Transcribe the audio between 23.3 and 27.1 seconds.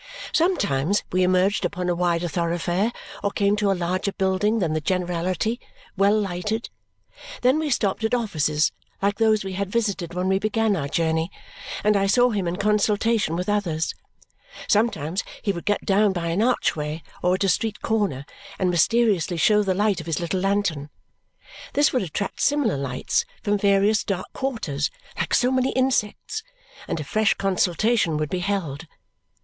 from various dark quarters, like so many insects, and a